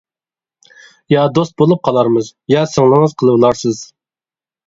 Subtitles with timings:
[1.15, 3.83] يا دوست بولۇپ قالارمىز، يا سىڭلىڭىز قىلىۋالارسىز.